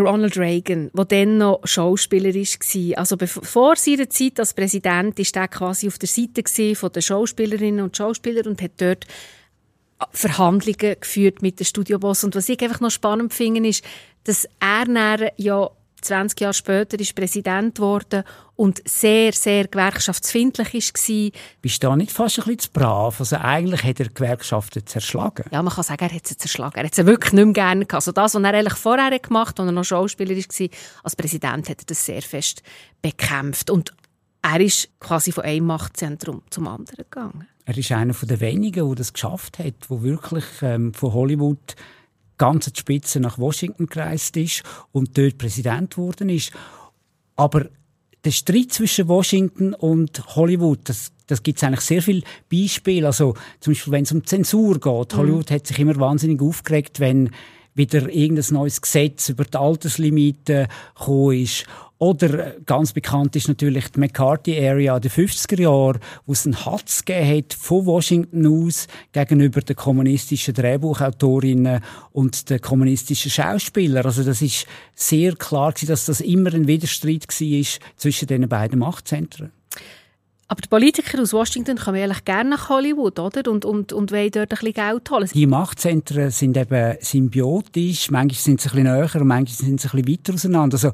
Ronald 0.00 0.36
Reagan, 0.36 0.90
der 0.94 1.04
dann 1.04 1.38
noch 1.38 1.60
Schauspieler 1.64 2.34
war. 2.34 2.98
Also 2.98 3.16
vor 3.26 3.76
seiner 3.76 4.08
Zeit 4.10 4.38
als 4.38 4.54
Präsident 4.54 5.18
war 5.18 5.42
er 5.42 5.48
quasi 5.48 5.88
auf 5.88 5.98
der 5.98 6.08
Seite 6.08 6.42
der 6.42 7.00
Schauspielerinnen 7.00 7.84
und 7.84 7.96
Schauspieler 7.96 8.46
und 8.46 8.62
hat 8.62 8.72
dort 8.78 9.06
Verhandlungen 10.10 10.96
geführt 11.00 11.42
mit 11.42 11.60
den 11.60 11.66
Studioboss. 11.66 12.24
Und 12.24 12.34
was 12.34 12.48
ich 12.48 12.60
einfach 12.62 12.80
noch 12.80 12.90
spannend 12.90 13.32
finde, 13.32 13.68
ist, 13.68 13.84
dass 14.24 14.48
er 14.60 15.32
ja 15.36 15.70
20 16.04 16.40
Jahre 16.40 16.54
später 16.54 16.98
ist 17.00 17.14
Präsident 17.14 17.76
geworden 17.76 18.24
und 18.56 18.80
sehr, 18.88 19.32
sehr 19.32 19.66
gewerkschaftsfindlich 19.66 20.74
war. 20.74 21.40
Bist 21.62 21.82
du 21.82 21.88
da 21.88 21.96
nicht 21.96 22.12
fast 22.12 22.38
ein 22.38 22.44
bisschen 22.44 22.58
zu 22.60 22.70
brav? 22.72 23.18
Also 23.20 23.36
eigentlich 23.36 23.82
hat 23.82 24.00
er 24.00 24.08
Gewerkschaften 24.08 24.86
zerschlagen. 24.86 25.44
Ja, 25.50 25.62
man 25.62 25.72
kann 25.72 25.84
sagen, 25.84 26.04
er 26.04 26.14
hat 26.14 26.26
sie 26.26 26.36
zerschlagen. 26.36 26.76
Er 26.76 26.84
hat 26.84 26.94
sie 26.94 27.06
wirklich 27.06 27.32
nicht 27.32 27.44
mehr 27.44 27.54
gerne 27.54 27.86
gehabt. 27.86 27.94
Also 27.94 28.12
das, 28.12 28.34
was 28.34 28.42
er 28.42 28.54
eigentlich 28.54 28.74
vorher 28.74 29.18
gemacht 29.18 29.58
hat, 29.58 29.60
als 29.60 29.68
er 29.68 29.72
noch 29.72 29.84
Schauspieler 29.84 30.36
war, 30.36 30.68
als 31.02 31.16
Präsident 31.16 31.68
hat 31.68 31.80
er 31.80 31.86
das 31.86 32.04
sehr 32.04 32.22
fest 32.22 32.62
bekämpft. 33.02 33.70
Und 33.70 33.92
er 34.42 34.60
ist 34.60 34.90
quasi 35.00 35.32
von 35.32 35.44
einem 35.44 35.66
Machtzentrum 35.66 36.42
zum 36.50 36.68
anderen 36.68 37.04
gegangen. 37.10 37.48
Er 37.64 37.78
ist 37.78 37.90
einer 37.92 38.12
der 38.12 38.40
wenigen, 38.40 38.86
der 38.86 38.94
das 38.94 39.12
geschafft 39.12 39.58
hat, 39.58 39.74
der 39.88 40.02
wirklich 40.02 40.44
ähm, 40.60 40.92
von 40.92 41.14
Hollywood 41.14 41.76
ganz 42.38 42.70
die 42.70 42.80
Spitze 42.80 43.20
nach 43.20 43.38
Washington 43.38 43.86
gereist 43.86 44.36
ist 44.36 44.62
und 44.92 45.16
dort 45.16 45.38
Präsident 45.38 45.94
geworden 45.94 46.28
ist. 46.28 46.52
Aber 47.36 47.66
der 48.24 48.30
Streit 48.30 48.72
zwischen 48.72 49.08
Washington 49.08 49.74
und 49.74 50.36
Hollywood, 50.36 50.80
das, 50.84 51.12
das 51.26 51.42
gibt 51.42 51.58
es 51.58 51.64
eigentlich 51.64 51.80
sehr 51.80 52.02
viele 52.02 52.22
Beispiele. 52.50 53.06
Also 53.06 53.34
zum 53.60 53.72
Beispiel, 53.72 53.92
wenn 53.92 54.04
es 54.04 54.12
um 54.12 54.24
Zensur 54.24 54.80
geht. 54.80 55.12
Mhm. 55.12 55.16
Hollywood 55.16 55.50
hat 55.50 55.66
sich 55.66 55.78
immer 55.78 55.96
wahnsinnig 55.96 56.40
aufgeregt, 56.40 57.00
wenn 57.00 57.30
wieder 57.74 58.08
irgendein 58.08 58.54
neues 58.54 58.80
Gesetz 58.80 59.28
über 59.28 59.44
die 59.44 59.58
Alterslimite 59.58 60.68
gekommen 60.96 61.42
ist. 61.42 61.66
Oder 61.98 62.46
äh, 62.46 62.60
ganz 62.66 62.92
bekannt 62.92 63.36
ist 63.36 63.48
natürlich 63.48 63.88
die 63.88 64.00
McCarthy-Area 64.00 64.98
der 64.98 65.10
50er 65.10 65.60
Jahre, 65.60 66.00
wo 66.26 66.32
es 66.32 66.44
einen 66.44 66.64
Hatz 66.64 67.04
gegeben 67.04 67.38
hat 67.38 67.54
von 67.54 67.86
Washington 67.86 68.46
aus 68.46 68.88
gegenüber 69.12 69.60
den 69.60 69.76
kommunistischen 69.76 70.54
Drehbuchautorinnen 70.54 71.80
und 72.12 72.50
den 72.50 72.60
kommunistischen 72.60 73.30
Schauspielern. 73.30 74.04
Also 74.04 74.24
das 74.24 74.42
ist 74.42 74.66
sehr 74.94 75.34
klar 75.36 75.72
gewesen, 75.72 75.88
dass 75.88 76.06
das 76.06 76.20
immer 76.20 76.52
ein 76.52 76.66
Widerstreit 76.66 77.28
war 77.28 77.66
zwischen 77.96 78.26
den 78.26 78.48
beiden 78.48 78.80
Machtzentren. 78.80 79.52
Aber 80.46 80.60
die 80.60 80.68
Politiker 80.68 81.22
aus 81.22 81.32
Washington 81.32 81.78
kommen 81.78 82.02
eigentlich 82.02 82.24
gerne 82.24 82.50
nach 82.50 82.68
Hollywood, 82.68 83.18
oder? 83.18 83.50
Und, 83.50 83.64
und, 83.64 83.92
und 83.92 84.12
wollen 84.12 84.30
dort 84.30 84.52
ein 84.52 84.58
bisschen 84.58 84.72
Geld 84.74 85.10
holen. 85.10 85.28
Die 85.32 85.46
Machtzentren 85.46 86.30
sind 86.30 86.56
eben 86.56 86.96
symbiotisch. 87.00 88.10
Manchmal 88.10 88.38
sind 88.38 88.60
sie 88.60 88.68
ein 88.68 88.84
bisschen 88.84 88.94
näher 88.94 89.20
und 89.20 89.26
manchmal 89.26 89.56
sind 89.56 89.80
sie 89.80 89.88
ein 89.88 90.02
bisschen 90.02 90.08
weiter 90.08 90.34
auseinander. 90.34 90.74
Also, 90.74 90.92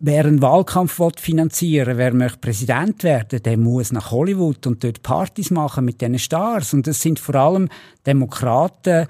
wer 0.00 0.24
einen 0.24 0.42
Wahlkampf 0.42 1.00
finanzieren 1.16 1.88
will, 1.88 1.98
wer 1.98 2.14
möchte 2.14 2.38
Präsident 2.38 3.02
werden, 3.02 3.42
der 3.42 3.56
muss 3.56 3.92
nach 3.92 4.10
Hollywood 4.10 4.66
und 4.66 4.84
dort 4.84 5.02
Partys 5.02 5.50
machen 5.50 5.84
mit 5.84 6.00
diesen 6.00 6.18
Stars. 6.18 6.72
Und 6.72 6.86
das 6.86 7.00
sind 7.00 7.18
vor 7.18 7.34
allem 7.34 7.68
Demokraten, 8.06 9.06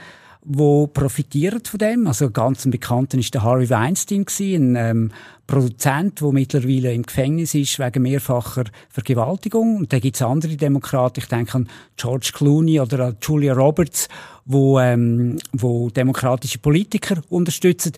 wo 0.50 0.87
profitieren 0.87 1.62
von 1.64 1.78
dem. 1.78 2.07
Also 2.07 2.30
ganz 2.30 2.64
ein 2.64 2.71
Bekannter 2.71 3.18
ist 3.18 3.35
der 3.35 3.42
Harvey 3.42 3.68
Weinstein 3.68 4.25
ein 4.40 4.76
ähm, 4.76 5.12
Produzent, 5.47 6.23
der 6.23 6.33
mittlerweile 6.33 6.92
im 6.95 7.02
Gefängnis 7.02 7.54
ist 7.54 7.78
wegen 7.78 8.02
mehrfacher 8.02 8.64
Vergewaltigung. 8.88 9.76
Und 9.76 9.92
da 9.92 9.99
es 9.99 10.23
andere 10.23 10.57
Demokraten. 10.57 11.21
Ich 11.21 11.28
denke 11.28 11.54
an 11.54 11.68
George 11.97 12.30
Clooney 12.33 12.80
oder 12.80 13.09
an 13.09 13.16
Julia 13.21 13.52
Roberts, 13.52 14.09
wo, 14.47 14.78
ähm, 14.78 15.38
wo 15.52 15.90
demokratische 15.90 16.59
Politiker 16.59 17.21
unterstützen. 17.28 17.92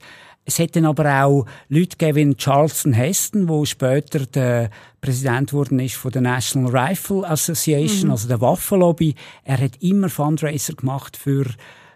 Es 0.50 0.58
hätte 0.58 0.84
aber 0.84 1.22
auch 1.22 1.46
Leute 1.68 1.96
gegeben 1.96 2.32
wie 2.32 2.34
Charleston 2.34 2.92
Heston, 2.92 3.48
wo 3.48 3.64
später 3.64 4.26
der 4.26 4.70
Präsident 5.00 5.50
geworden 5.50 5.78
ist 5.78 5.94
von 5.94 6.10
der 6.10 6.22
National 6.22 6.76
Rifle 6.76 7.24
Association, 7.24 8.06
mhm. 8.06 8.10
also 8.10 8.26
der 8.26 8.40
Waffenlobby. 8.40 9.14
Er 9.44 9.58
hat 9.58 9.80
immer 9.80 10.08
Fundraiser 10.08 10.74
gemacht 10.74 11.16
für 11.16 11.46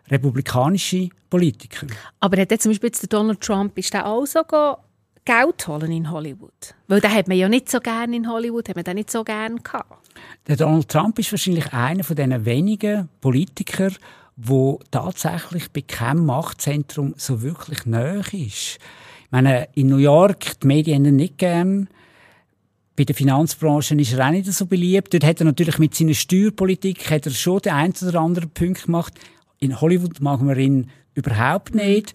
republikanische 0.08 1.08
Politiker. 1.30 1.88
Aber 2.20 2.40
hat 2.40 2.52
zum 2.62 2.70
Beispiel 2.70 2.90
jetzt 2.90 3.12
Donald 3.12 3.40
Trump, 3.40 3.76
ist 3.76 3.92
der 3.92 4.06
auch 4.06 4.24
so 4.24 4.42
Geld 5.24 5.66
holen 5.66 5.90
in 5.90 6.08
Hollywood? 6.12 6.76
Weil 6.86 7.00
den 7.00 7.12
hat 7.12 7.26
man 7.26 7.36
ja 7.36 7.48
nicht 7.48 7.68
so 7.68 7.80
gerne 7.80 8.14
in 8.14 8.30
Hollywood, 8.30 8.68
hat 8.68 8.76
man 8.76 8.84
den 8.84 8.94
nicht 8.94 9.10
so 9.10 9.24
gerne 9.24 9.56
gehabt. 9.56 10.08
Der 10.46 10.56
Donald 10.56 10.88
Trump 10.88 11.18
ist 11.18 11.32
wahrscheinlich 11.32 11.72
einer 11.72 12.04
von 12.04 12.14
diesen 12.14 12.44
wenigen 12.44 13.08
Politikern, 13.20 13.96
wo 14.36 14.80
tatsächlich 14.90 15.70
bei 15.70 15.82
keinem 15.82 16.26
Machtzentrum 16.26 17.14
so 17.16 17.42
wirklich 17.42 17.86
näher 17.86 18.24
ist. 18.32 18.78
Ich 19.24 19.30
meine, 19.30 19.68
in 19.74 19.88
New 19.88 19.98
York, 19.98 20.60
die 20.60 20.66
Medien 20.66 21.06
haben 21.06 21.16
nicht 21.16 21.38
gern. 21.38 21.88
Bei 22.96 23.04
der 23.04 23.14
Finanzbranche 23.14 23.94
ist 23.96 24.12
er 24.12 24.26
auch 24.26 24.30
nicht 24.30 24.46
so 24.52 24.66
beliebt. 24.66 25.12
Dort 25.12 25.24
hat 25.24 25.40
er 25.40 25.46
natürlich 25.46 25.78
mit 25.78 25.94
seiner 25.94 26.14
Steuerpolitik 26.14 27.10
hat 27.10 27.26
er 27.26 27.32
schon 27.32 27.60
den 27.60 27.72
einen 27.72 27.94
oder 28.06 28.20
anderen 28.20 28.50
Punkt 28.50 28.84
gemacht. 28.84 29.14
In 29.58 29.80
Hollywood 29.80 30.20
mag 30.20 30.40
man 30.42 30.58
ihn 30.58 30.90
überhaupt 31.14 31.74
nicht. 31.74 32.14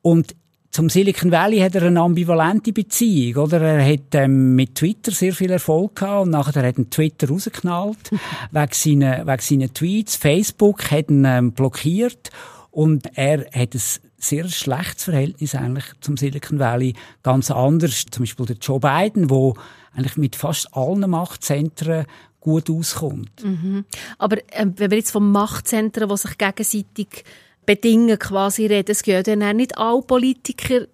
Und 0.00 0.34
zum 0.74 0.88
Silicon 0.88 1.30
Valley 1.30 1.60
hat 1.60 1.76
er 1.76 1.84
eine 1.84 2.00
ambivalente 2.00 2.72
Beziehung, 2.72 3.44
oder? 3.44 3.60
Er 3.60 3.92
hat 3.92 4.12
ähm, 4.14 4.56
mit 4.56 4.74
Twitter 4.74 5.12
sehr 5.12 5.32
viel 5.32 5.52
Erfolg 5.52 5.94
gehabt 5.94 6.24
und 6.24 6.30
nachher 6.30 6.66
hat 6.66 6.76
er 6.76 6.90
Twitter 6.90 7.28
rausgeknallt 7.28 8.10
wegen 8.50 8.72
seiner, 8.72 9.24
wegen 9.24 9.40
seiner 9.40 9.72
Tweets. 9.72 10.16
Facebook 10.16 10.90
hat 10.90 11.10
ihn 11.10 11.24
ähm, 11.26 11.52
blockiert 11.52 12.30
und 12.72 13.08
er 13.16 13.46
hat 13.52 13.72
ein 13.72 13.82
sehr 14.16 14.48
schlechtes 14.48 15.04
Verhältnis 15.04 15.54
eigentlich 15.54 15.84
zum 16.00 16.16
Silicon 16.16 16.58
Valley. 16.58 16.94
Ganz 17.22 17.52
anders, 17.52 18.06
zum 18.10 18.24
Beispiel 18.24 18.46
der 18.46 18.56
Joe 18.56 18.80
Biden, 18.80 19.30
wo 19.30 19.54
eigentlich 19.94 20.16
mit 20.16 20.34
fast 20.34 20.74
allen 20.76 21.08
Machtzentren 21.08 22.04
gut 22.40 22.68
auskommt. 22.68 23.44
Mhm. 23.44 23.84
Aber 24.18 24.38
äh, 24.38 24.66
wenn 24.74 24.90
wir 24.90 24.98
jetzt 24.98 25.12
von 25.12 25.30
Machtzentren, 25.30 26.08
die 26.08 26.16
sich 26.16 26.36
gegenseitig 26.36 27.24
Bedingungen 27.66 28.18
quasi 28.18 28.66
reden. 28.66 28.92
Es 28.92 29.02
gehen 29.02 29.22
dann 29.24 29.56
nicht 29.56 29.76
alle 29.78 30.02
Politiker 30.02 30.86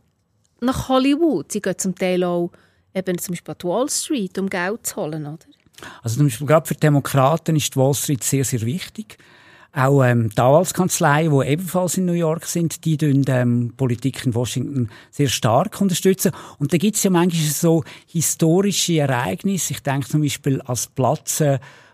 nach 0.61 0.89
Hollywood. 0.89 1.53
Sie 1.53 1.61
gehen 1.61 1.79
zum 1.79 1.95
Teil 1.95 2.25
auch 2.25 2.51
eben 2.95 3.19
zum 3.19 3.33
Beispiel 3.33 3.55
an 3.55 3.69
Wall 3.69 3.91
Street, 3.91 4.39
um 4.39 4.49
Geld 4.49 4.87
zu 4.87 4.97
holen, 4.97 5.27
oder? 5.27 5.39
Also 6.03 6.17
zum 6.17 6.27
Beispiel 6.27 6.47
gerade 6.47 6.67
für 6.67 6.75
Demokraten 6.75 7.57
ist 7.57 7.75
die 7.75 7.79
Wall 7.79 7.95
Street 7.95 8.23
sehr, 8.23 8.45
sehr 8.45 8.61
wichtig. 8.63 9.19
Auch 9.73 10.03
ähm, 10.03 10.31
die 10.31 10.41
Anwaltskanzleien, 10.41 11.31
die 11.31 11.47
ebenfalls 11.47 11.97
in 11.97 12.05
New 12.05 12.13
York 12.13 12.45
sind, 12.47 12.85
die 12.85 12.97
tun 12.97 13.25
ähm, 13.29 13.73
Politik 13.77 14.27
in 14.27 14.35
Washington 14.35 14.91
sehr 15.13 15.29
stark 15.29 15.81
unterstützen. 15.81 16.33
Und 16.59 16.73
da 16.73 16.77
gibt 16.77 16.97
es 16.97 17.05
ja 17.05 17.11
manchmal 17.11 17.45
so 17.45 17.85
historische 18.07 18.99
Ereignisse. 18.99 19.75
Ich 19.75 19.83
denke 19.83 20.09
zum 20.09 20.23
Beispiel 20.23 20.61
als 20.63 20.89
Platz 20.89 21.41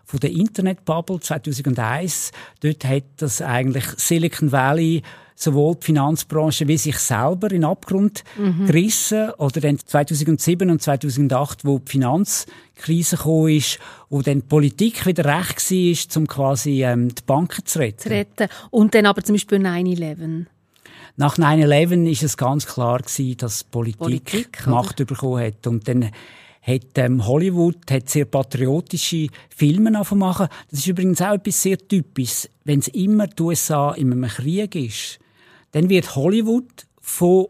von 0.07 0.21
der 0.21 0.31
Internetbubble 0.31 1.19
2001. 1.19 2.31
Dort 2.61 2.85
hat 2.85 3.03
das 3.17 3.41
eigentlich 3.41 3.85
Silicon 3.97 4.53
Valley 4.53 5.03
sowohl 5.35 5.75
die 5.75 5.85
Finanzbranche 5.85 6.67
wie 6.67 6.77
sich 6.77 6.97
selber 6.97 7.51
in 7.51 7.65
Abgrund 7.65 8.23
mhm. 8.37 8.67
gerissen. 8.67 9.31
Oder 9.31 9.59
dann 9.59 9.77
2007 9.77 10.69
und 10.69 10.81
2008, 10.81 11.65
wo 11.65 11.79
die 11.79 11.91
Finanzkrise 11.91 13.17
kam, 13.17 13.49
ist, 13.49 13.79
wo 14.09 14.21
dann 14.21 14.39
die 14.39 14.47
Politik 14.47 15.05
wieder 15.05 15.25
recht 15.25 15.59
war, 15.69 16.21
um 16.21 16.27
quasi 16.27 16.83
ähm, 16.85 17.13
die 17.13 17.21
Banken 17.25 17.65
zu 17.65 17.79
retten. 17.79 17.99
zu 17.99 18.09
retten. 18.09 18.47
Und 18.71 18.95
dann 18.95 19.05
aber 19.05 19.21
zum 19.23 19.35
Beispiel 19.35 19.59
9-11. 19.59 20.45
Nach 21.17 21.37
9-11 21.37 22.09
ist 22.09 22.23
es 22.23 22.37
ganz 22.37 22.65
klar 22.65 22.99
gewesen, 22.99 23.37
dass 23.37 23.65
Politik, 23.65 23.99
Politik 23.99 24.67
Macht 24.67 25.05
bekommen 25.05 25.43
hat. 25.43 25.67
Und 25.67 25.85
dann 25.87 26.11
hat 26.67 26.97
ähm, 26.97 27.25
Hollywood 27.25 27.89
hat 27.89 28.09
sehr 28.09 28.25
patriotische 28.25 29.29
Filme 29.49 29.89
machen. 29.91 30.47
Das 30.69 30.79
ist 30.79 30.87
übrigens 30.87 31.21
auch 31.21 31.33
etwas 31.33 31.61
sehr 31.61 31.77
Typisches. 31.77 32.49
Wenn 32.65 32.79
es 32.79 32.89
immer 32.89 33.27
die 33.27 33.41
USA 33.41 33.91
in 33.91 34.11
einem 34.11 34.29
Krieg 34.29 34.75
ist, 34.75 35.19
dann 35.71 35.89
wird 35.89 36.15
Hollywood 36.15 36.85
von 36.99 37.47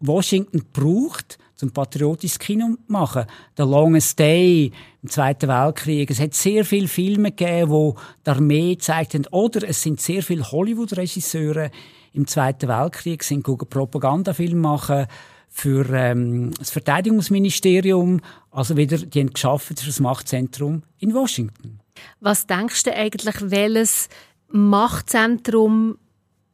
Washington 0.00 0.58
gebraucht, 0.58 1.38
zum 1.56 1.72
patriotisches 1.72 2.38
Kino 2.38 2.76
machen. 2.86 3.26
Der 3.56 3.66
Longest 3.66 4.18
Day 4.18 4.72
im 5.02 5.08
Zweiten 5.10 5.48
Weltkrieg. 5.48 6.10
Es 6.10 6.20
hat 6.20 6.34
sehr 6.34 6.64
viele 6.64 6.88
Filme 6.88 7.32
gegeben, 7.32 7.70
wo 7.70 7.96
die 8.26 8.30
Armee 8.30 8.74
gezeigt 8.74 9.14
haben. 9.14 9.26
Oder 9.30 9.68
es 9.68 9.82
sind 9.82 10.00
sehr 10.00 10.22
viele 10.22 10.50
Hollywood-Regisseure 10.50 11.70
im 12.12 12.26
Zweiten 12.26 12.68
Weltkrieg 12.68 13.22
sind 13.22 13.44
Propagandafilme 13.44 14.60
machen 14.60 15.06
für 15.50 15.86
ähm, 15.92 16.52
das 16.58 16.70
Verteidigungsministerium, 16.70 18.20
also 18.50 18.76
wieder, 18.76 18.98
die 18.98 19.20
haben 19.20 19.32
geschaffen 19.32 19.76
für 19.76 19.86
das 19.86 20.00
Machtzentrum 20.00 20.84
in 20.98 21.12
Washington. 21.12 21.80
Was 22.20 22.46
denkst 22.46 22.84
du 22.84 22.96
eigentlich, 22.96 23.34
welches 23.40 24.08
Machtzentrum 24.48 25.98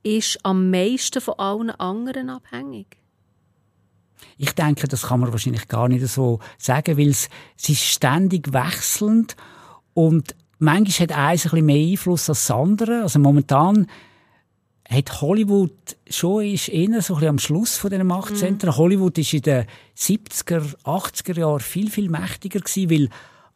ist 0.02 0.38
am 0.44 0.70
meisten 0.70 1.20
von 1.20 1.34
allen 1.38 1.70
anderen 1.70 2.30
abhängig? 2.30 2.96
Ich 4.38 4.52
denke, 4.52 4.88
das 4.88 5.02
kann 5.02 5.20
man 5.20 5.32
wahrscheinlich 5.32 5.68
gar 5.68 5.88
nicht 5.88 6.06
so 6.08 6.40
sagen, 6.58 6.96
weil 6.96 7.08
es, 7.08 7.28
es 7.58 7.68
ist 7.68 7.84
ständig 7.84 8.52
wechselnd 8.52 9.36
und 9.94 10.34
manchmal 10.58 11.08
hat 11.08 11.16
eins 11.16 11.44
ein 11.44 11.50
bisschen 11.50 11.66
mehr 11.66 11.90
Einfluss 11.90 12.28
als 12.28 12.46
das 12.46 12.50
andere. 12.50 13.02
Also 13.02 13.18
momentan 13.18 13.86
hat 14.88 15.20
Hollywood 15.20 15.96
schon 16.08 16.44
ist 16.44 16.68
eher 16.68 17.02
so 17.02 17.14
ein 17.14 17.20
bisschen 17.20 17.28
am 17.28 17.38
Schluss 17.38 17.76
von 17.76 17.90
diesen 17.90 18.06
Machtzentren. 18.06 18.70
Mhm. 18.70 18.76
Hollywood 18.76 19.18
ist 19.18 19.34
in 19.34 19.42
den 19.42 19.66
70er, 19.96 20.76
80er 20.84 21.38
Jahren 21.38 21.60
viel, 21.60 21.90
viel 21.90 22.08
mächtiger 22.08 22.60
gewesen, 22.60 22.90
weil 22.90 23.08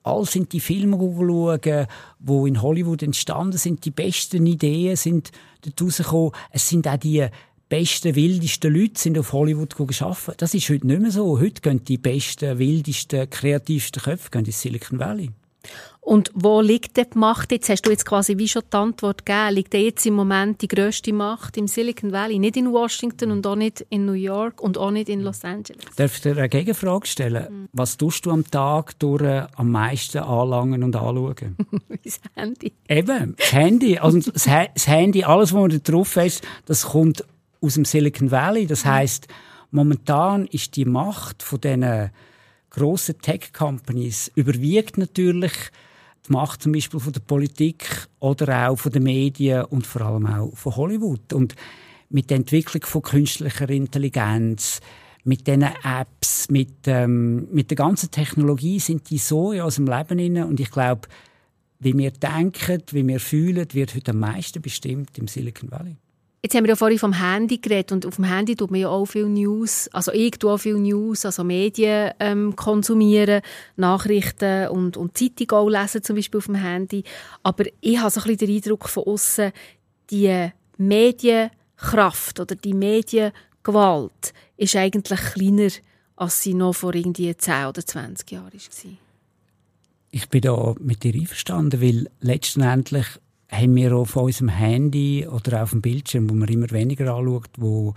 all 0.02 0.24
sind 0.26 0.52
die 0.52 0.60
Filme 0.60 0.96
schauen, 0.96 1.86
die 2.18 2.48
in 2.48 2.62
Hollywood 2.62 3.02
entstanden 3.02 3.58
sind. 3.58 3.84
Die 3.84 3.90
besten 3.90 4.46
Ideen 4.46 4.96
sind 4.96 5.30
dort 5.62 5.80
rausgekommen. 5.80 6.32
Es 6.50 6.68
sind 6.68 6.88
auch 6.88 6.96
die 6.96 7.26
besten, 7.68 8.14
wildesten 8.16 8.74
Leute 8.74 8.98
sind 9.00 9.18
auf 9.18 9.32
Hollywood 9.32 9.76
geschaffen. 9.76 10.34
Das 10.38 10.54
ist 10.54 10.68
heute 10.68 10.86
nicht 10.86 11.00
mehr 11.00 11.10
so. 11.10 11.38
Heute 11.38 11.60
gehen 11.60 11.84
die 11.84 11.98
besten, 11.98 12.58
wildesten, 12.58 13.30
kreativsten 13.30 14.02
Köpfe 14.02 14.30
gehen 14.30 14.44
ins 14.44 14.60
Silicon 14.60 14.98
Valley. 14.98 15.30
Und 16.02 16.30
wo 16.34 16.62
liegt 16.62 16.96
die 16.96 17.04
Macht 17.14 17.52
jetzt? 17.52 17.68
Hast 17.68 17.82
du 17.82 17.90
jetzt 17.90 18.06
quasi 18.06 18.38
wie 18.38 18.48
schon 18.48 18.62
die 18.72 18.76
Antwort 18.76 19.26
gegeben? 19.26 19.54
Liegt 19.54 19.74
jetzt 19.74 20.06
im 20.06 20.14
Moment 20.14 20.62
die 20.62 20.68
grösste 20.68 21.12
Macht 21.12 21.56
im 21.58 21.68
Silicon 21.68 22.10
Valley? 22.10 22.38
Nicht 22.38 22.56
in 22.56 22.72
Washington 22.72 23.30
und 23.30 23.46
auch 23.46 23.54
nicht 23.54 23.84
in 23.90 24.06
New 24.06 24.14
York 24.14 24.62
und 24.62 24.78
auch 24.78 24.90
nicht 24.90 25.10
in 25.10 25.20
Los 25.20 25.44
Angeles? 25.44 25.84
Darf 25.96 26.14
ich 26.14 26.22
dir 26.22 26.36
eine 26.36 26.48
Gegenfrage 26.48 27.06
stellen? 27.06 27.46
Mhm. 27.50 27.68
Was 27.72 27.98
tust 27.98 28.24
du 28.24 28.30
am 28.30 28.50
Tag 28.50 28.98
durch 28.98 29.22
äh, 29.22 29.46
am 29.54 29.70
meisten 29.70 30.18
anlangen 30.18 30.82
und 30.82 30.96
anschauen? 30.96 31.56
das 32.04 32.20
Handy. 32.34 32.72
Eben, 32.88 33.36
das 33.36 33.52
Handy. 33.52 33.98
Also 33.98 34.18
das, 34.20 34.44
das 34.74 34.88
Handy, 34.88 35.24
alles, 35.24 35.52
was 35.52 35.60
man 35.60 35.70
da 35.70 35.78
drauf 35.78 36.16
ist, 36.16 36.42
das 36.64 36.86
kommt 36.86 37.24
aus 37.60 37.74
dem 37.74 37.84
Silicon 37.84 38.30
Valley. 38.30 38.66
Das 38.66 38.86
heisst, 38.86 39.28
momentan 39.70 40.46
ist 40.46 40.76
die 40.76 40.86
Macht 40.86 41.42
von 41.42 41.60
diesen 41.60 42.10
grossen 42.70 43.20
Tech-Companies 43.20 44.30
überwiegt 44.34 44.96
natürlich 44.96 45.52
die 46.26 46.32
Macht 46.32 46.62
zum 46.62 46.72
Beispiel 46.72 47.00
von 47.00 47.12
der 47.12 47.20
Politik 47.20 48.08
oder 48.18 48.68
auch 48.68 48.76
von 48.76 48.92
den 48.92 49.04
Medien 49.04 49.64
und 49.64 49.86
vor 49.86 50.02
allem 50.02 50.26
auch 50.26 50.56
von 50.56 50.76
Hollywood. 50.76 51.32
Und 51.32 51.54
mit 52.08 52.30
der 52.30 52.38
Entwicklung 52.38 52.84
von 52.84 53.02
künstlicher 53.02 53.68
Intelligenz, 53.68 54.80
mit 55.24 55.46
diesen 55.46 55.62
Apps, 55.62 56.48
mit, 56.50 56.86
ähm, 56.86 57.48
mit 57.52 57.70
der 57.70 57.76
ganzen 57.76 58.10
Technologie 58.10 58.80
sind 58.80 59.10
die 59.10 59.18
so 59.18 59.52
in 59.52 59.62
unserem 59.62 59.86
Leben 59.86 60.18
inne 60.18 60.46
und 60.46 60.60
ich 60.60 60.70
glaube, 60.70 61.08
wie 61.78 61.96
wir 61.96 62.10
denken, 62.10 62.82
wie 62.90 63.06
wir 63.06 63.20
fühlen, 63.20 63.66
wird 63.72 63.94
heute 63.94 64.10
am 64.10 64.18
meisten 64.18 64.60
bestimmt 64.60 65.16
im 65.18 65.28
Silicon 65.28 65.70
Valley. 65.70 65.96
Jetzt 66.42 66.54
haben 66.54 66.64
wir 66.64 66.70
ja 66.70 66.76
vorhin 66.76 66.98
vom 66.98 67.12
Handy 67.12 67.58
geredet 67.58 67.92
und 67.92 68.06
auf 68.06 68.16
dem 68.16 68.24
Handy 68.24 68.56
tut 68.56 68.70
man 68.70 68.80
ja 68.80 68.88
auch 68.88 69.04
viel 69.04 69.26
News, 69.26 69.88
also 69.92 70.10
ich 70.10 70.30
tue 70.38 70.50
auch 70.50 70.58
viel 70.58 70.78
News, 70.78 71.26
also 71.26 71.44
Medien 71.44 72.12
ähm, 72.18 72.56
konsumieren, 72.56 73.42
Nachrichten 73.76 74.68
und, 74.68 74.96
und 74.96 75.18
Zeitung 75.18 75.50
auch 75.50 75.68
lesen, 75.68 76.02
zum 76.02 76.16
Beispiel 76.16 76.38
auf 76.38 76.46
dem 76.46 76.54
Handy. 76.54 77.04
Aber 77.42 77.64
ich 77.82 77.98
habe 77.98 78.10
so 78.10 78.20
ein 78.20 78.26
bisschen 78.26 78.46
den 78.48 78.56
Eindruck 78.56 78.88
von 78.88 79.04
außen, 79.04 79.52
die 80.08 80.50
Medienkraft 80.78 82.40
oder 82.40 82.54
die 82.54 82.72
Mediengewalt 82.72 84.32
ist 84.56 84.76
eigentlich 84.76 85.20
kleiner, 85.20 85.70
als 86.16 86.42
sie 86.42 86.54
noch 86.54 86.72
vor 86.72 86.94
irgendwie 86.94 87.36
10 87.36 87.66
oder 87.66 87.84
20 87.84 88.30
Jahren 88.30 88.52
war. 88.52 88.90
Ich 90.10 90.28
bin 90.30 90.40
da 90.40 90.74
mit 90.80 91.04
dir 91.04 91.14
einverstanden, 91.14 91.82
weil 91.82 92.10
letztendlich 92.20 93.06
haben 93.50 93.74
wir 93.76 93.96
auf 93.96 94.16
unserem 94.16 94.48
Handy 94.48 95.26
oder 95.26 95.62
auf 95.62 95.70
dem 95.70 95.82
Bildschirm, 95.82 96.30
wo 96.30 96.34
man 96.34 96.48
immer 96.48 96.70
weniger 96.70 97.14
anschaut, 97.14 97.50
wo 97.56 97.94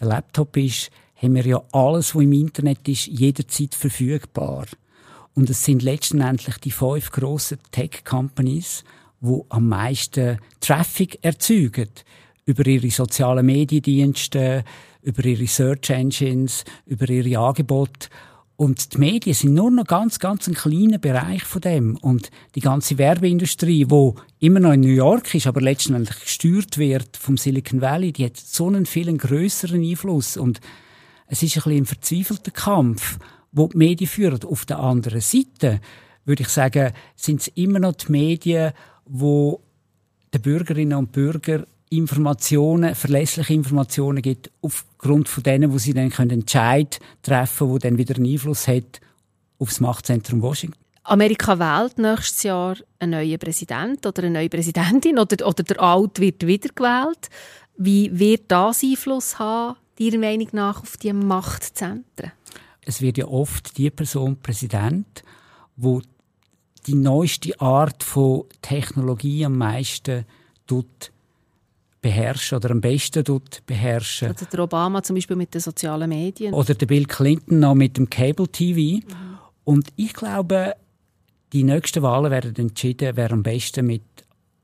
der 0.00 0.08
Laptop 0.08 0.56
ist, 0.56 0.90
haben 1.14 1.34
wir 1.34 1.46
ja 1.46 1.62
alles, 1.72 2.14
was 2.14 2.22
im 2.22 2.32
Internet 2.32 2.86
ist, 2.88 3.06
jederzeit 3.06 3.74
verfügbar. 3.74 4.66
Und 5.34 5.50
es 5.50 5.64
sind 5.64 5.82
letztendlich 5.82 6.56
die 6.58 6.70
fünf 6.70 7.10
grossen 7.10 7.58
Tech-Companies, 7.70 8.84
die 9.20 9.40
am 9.48 9.68
meisten 9.68 10.38
Traffic 10.60 11.18
erzeugen. 11.22 11.90
Über 12.44 12.66
ihre 12.66 12.90
sozialen 12.90 13.46
Mediendienste, 13.46 14.64
über 15.02 15.24
ihre 15.24 15.46
Search 15.46 15.90
Engines, 15.90 16.64
über 16.86 17.08
ihre 17.08 17.38
Angebote. 17.38 18.08
Und 18.56 18.94
die 18.94 18.98
Medien 18.98 19.34
sind 19.34 19.52
nur 19.52 19.70
noch 19.70 19.84
ganz, 19.84 20.18
ganz 20.18 20.48
ein 20.48 20.54
kleiner 20.54 20.96
Bereich 20.96 21.44
von 21.44 21.60
dem. 21.60 21.96
Und 21.96 22.30
die 22.54 22.60
ganze 22.60 22.96
Werbeindustrie, 22.96 23.86
wo 23.90 24.14
immer 24.38 24.60
noch 24.60 24.72
in 24.72 24.80
New 24.80 24.88
York 24.88 25.34
ist, 25.34 25.46
aber 25.46 25.60
letztendlich 25.60 26.18
gesteuert 26.20 26.78
wird 26.78 27.16
vom 27.18 27.36
Silicon 27.36 27.82
Valley, 27.82 28.12
die 28.12 28.24
hat 28.24 28.38
so 28.38 28.66
einen 28.68 28.86
viel 28.86 29.14
größeren 29.14 29.82
Einfluss. 29.82 30.38
Und 30.38 30.60
es 31.26 31.42
ist 31.42 31.56
ein 31.56 31.62
bisschen 31.62 31.82
ein 31.82 31.86
verzweifelter 31.86 32.50
Kampf, 32.50 33.18
wo 33.52 33.68
die 33.68 33.76
Medien 33.76 34.08
führen. 34.08 34.42
Auf 34.44 34.64
der 34.64 34.78
anderen 34.78 35.20
Seite 35.20 35.80
würde 36.24 36.42
ich 36.42 36.48
sagen, 36.48 36.92
sind 37.14 37.42
es 37.42 37.48
immer 37.48 37.78
noch 37.78 37.92
die 37.92 38.10
Medien, 38.10 38.72
wo 39.04 39.60
den 40.32 40.40
Bürgerinnen 40.40 40.98
und 40.98 41.12
Bürgern 41.12 41.66
Informationen, 41.90 42.94
verlässliche 42.94 43.54
Informationen 43.54 44.20
gibt, 44.22 44.50
aufgrund 44.60 45.28
von 45.28 45.42
denen, 45.42 45.72
wo 45.72 45.78
sie 45.78 45.94
dann 45.94 46.10
können 46.10 46.30
Entscheid 46.30 46.98
treffen, 47.22 47.68
wo 47.68 47.78
dann 47.78 47.96
wieder 47.96 48.16
einen 48.16 48.26
Einfluss 48.26 48.66
hat 48.66 49.00
auf 49.58 49.68
das 49.68 49.80
Machtzentrum 49.80 50.42
Washington. 50.42 50.78
Amerika 51.04 51.58
wählt 51.58 51.98
nächstes 51.98 52.42
Jahr 52.42 52.76
einen 52.98 53.12
neuen 53.12 53.38
Präsident 53.38 54.04
oder 54.04 54.24
eine 54.24 54.32
neue 54.32 54.48
Präsidentin 54.48 55.18
oder, 55.18 55.46
oder 55.46 55.62
der 55.62 55.80
Alt 55.80 56.18
wird 56.18 56.44
wiedergewählt. 56.44 57.30
Wie 57.76 58.10
wird 58.18 58.44
das 58.48 58.82
Einfluss 58.82 59.38
haben, 59.38 59.76
Ihrer 59.98 60.18
Meinung 60.18 60.48
nach, 60.52 60.82
auf 60.82 60.96
die 60.96 61.12
Machtzentren? 61.12 62.32
Es 62.82 63.00
wird 63.00 63.18
ja 63.18 63.26
oft 63.26 63.78
die 63.78 63.90
Person 63.90 64.36
Präsident, 64.42 65.22
wo 65.76 66.02
die 66.86 66.94
neueste 66.94 67.60
Art 67.60 68.02
von 68.02 68.44
Technologie 68.60 69.44
am 69.44 69.58
meisten 69.58 70.24
tut 70.66 71.12
beherrschen 72.06 72.56
oder 72.58 72.70
am 72.70 72.80
besten 72.80 73.24
tut 73.24 73.66
beherrschen. 73.66 74.30
Oder 74.30 74.44
der 74.44 74.60
Obama 74.60 75.02
zum 75.02 75.16
Beispiel 75.16 75.34
mit 75.34 75.52
den 75.52 75.60
sozialen 75.60 76.08
Medien. 76.08 76.54
Oder 76.54 76.74
der 76.74 76.86
Bill 76.86 77.04
Clinton 77.04 77.58
noch 77.58 77.74
mit 77.74 77.96
dem 77.96 78.08
Cable 78.08 78.46
TV. 78.46 79.04
Mhm. 79.04 79.38
Und 79.64 79.88
ich 79.96 80.12
glaube, 80.12 80.76
die 81.52 81.64
nächsten 81.64 82.02
Wahlen 82.02 82.30
werden 82.30 82.54
entschieden, 82.54 83.16
wer 83.16 83.32
am 83.32 83.42
besten 83.42 83.86
mit 83.86 84.04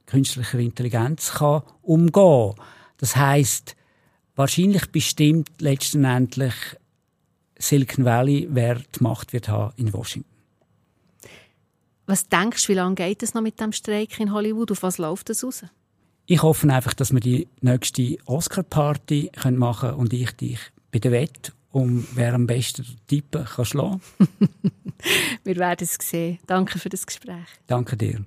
künstlicher 0.06 0.60
Intelligenz 0.60 1.32
kann 1.32 1.62
umgehen. 1.82 2.54
Das 2.98 3.16
heißt, 3.16 3.74
wahrscheinlich 4.36 4.86
bestimmt 4.92 5.50
letztendlich 5.58 6.54
Silicon 7.58 8.04
Valley, 8.04 8.46
wer 8.50 8.76
die 8.76 9.02
Macht 9.02 9.32
wird 9.32 9.48
haben 9.48 9.72
in 9.76 9.92
Washington. 9.92 10.30
Was 12.06 12.28
denkst 12.28 12.66
du, 12.66 12.68
wie 12.68 12.76
lange 12.76 12.94
geht 12.94 13.22
es 13.24 13.34
noch 13.34 13.42
mit 13.42 13.58
dem 13.58 13.72
Streik 13.72 14.20
in 14.20 14.32
Hollywood? 14.32 14.70
Auf 14.70 14.82
was 14.84 14.98
läuft 14.98 15.28
das 15.30 15.42
raus? 15.42 15.64
Ich 16.26 16.42
hoffe 16.42 16.68
einfach, 16.72 16.94
dass 16.94 17.12
wir 17.12 17.20
die 17.20 17.48
nächste 17.60 18.16
Oscar-Party 18.26 19.30
machen 19.52 19.90
können 19.90 20.00
und 20.00 20.12
ich 20.12 20.30
dich 20.32 20.58
bei 20.90 20.98
der 20.98 21.12
Wette 21.12 21.52
um 21.72 22.06
wer 22.14 22.34
am 22.34 22.46
besten 22.46 22.84
tippen 23.06 23.44
kann 23.44 23.64
schlagen. 23.64 24.00
wir 25.44 25.56
werden 25.56 25.84
es 25.84 25.96
sehen. 26.00 26.38
Danke 26.46 26.78
für 26.78 26.90
das 26.90 27.06
Gespräch. 27.06 27.46
Danke 27.66 27.96
dir. 27.96 28.24